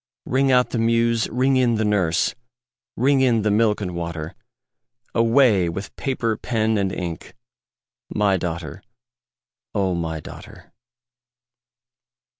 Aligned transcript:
Ring 0.25 0.51
out 0.51 0.71
the 0.71 0.79
muse! 0.79 1.29
ring 1.29 1.57
in 1.57 1.75
the 1.75 1.85
nurse! 1.85 2.33
Ring 2.95 3.21
in 3.21 3.43
the 3.43 3.51
milk 3.51 3.81
and 3.81 3.93
water! 3.93 4.33
Away 5.13 5.69
with 5.69 5.95
paper, 5.95 6.37
pen, 6.37 6.75
and 6.79 6.91
ink 6.91 7.35
My 8.09 8.35
daughter, 8.35 8.81
O 9.75 9.93
my 9.93 10.19
daughter! 10.19 10.73